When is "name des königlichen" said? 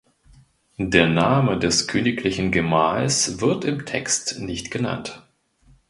1.07-2.51